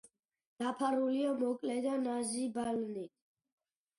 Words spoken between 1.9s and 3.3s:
ნაზი ბალნით.